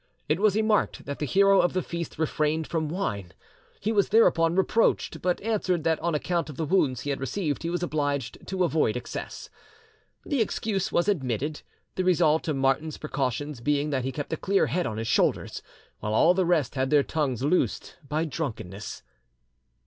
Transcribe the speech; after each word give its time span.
It 0.27 0.39
was 0.39 0.55
remarked 0.55 1.05
that 1.05 1.19
the 1.19 1.27
hero 1.27 1.61
of 1.61 1.73
the 1.73 1.83
feast 1.83 2.17
refrained 2.17 2.65
from 2.65 2.89
wine; 2.89 3.33
he 3.79 3.91
was 3.91 4.09
thereupon 4.09 4.55
reproached, 4.55 5.21
but 5.21 5.39
answered 5.41 5.83
that 5.83 5.99
on 5.99 6.15
account 6.15 6.49
of 6.49 6.57
the 6.57 6.65
wounds 6.65 7.01
he 7.01 7.11
had 7.11 7.19
received 7.19 7.61
he 7.61 7.69
was 7.69 7.83
obliged 7.83 8.47
to 8.47 8.63
avoid 8.63 8.97
excess. 8.97 9.51
The 10.25 10.41
excuse 10.41 10.91
was 10.91 11.07
admitted, 11.07 11.61
the 11.93 12.03
result 12.03 12.47
of 12.47 12.55
Martin's 12.55 12.97
precautions 12.97 13.61
being 13.61 13.91
that 13.91 14.03
he 14.03 14.11
kept 14.11 14.33
a 14.33 14.37
clear 14.37 14.65
head 14.65 14.87
on 14.87 14.97
his 14.97 15.05
shoulders, 15.07 15.61
while 15.99 16.15
all 16.15 16.33
the 16.33 16.47
rest 16.47 16.73
had 16.73 16.89
their 16.89 17.03
tongues 17.03 17.43
loosed 17.43 17.97
by 18.09 18.25
drunkenness. 18.25 19.03